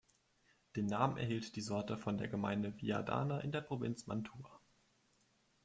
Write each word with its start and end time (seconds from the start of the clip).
Den 0.75 0.87
Namen 0.87 1.17
erhielt 1.17 1.55
die 1.55 1.61
Sorte 1.61 1.95
von 1.95 2.17
der 2.17 2.27
Gemeinde 2.27 2.73
Viadana 2.81 3.41
in 3.41 3.51
der 3.51 3.61
Provinz 3.61 4.07
Mantua. 4.07 4.59